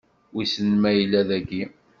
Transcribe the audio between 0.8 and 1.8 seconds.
ma yella dagi?